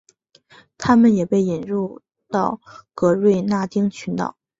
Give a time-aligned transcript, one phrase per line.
[0.79, 2.59] 它们也被引入到
[2.95, 4.35] 格瑞纳丁群岛。